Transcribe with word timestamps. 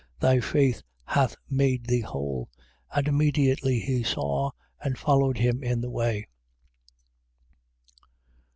Thy 0.19 0.39
faith 0.39 0.81
hath 1.05 1.35
made 1.47 1.85
thee 1.85 2.01
whole. 2.01 2.49
And 2.91 3.07
immediately 3.07 3.79
he 3.81 4.01
saw 4.01 4.49
and 4.83 4.97
followed 4.97 5.37
him 5.37 5.63
in 5.63 5.81
the 5.81 5.91
way. 5.91 6.27